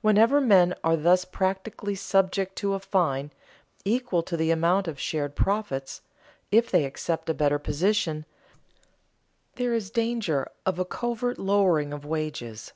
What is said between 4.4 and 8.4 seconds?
amount of shared profits) if they accept a better position,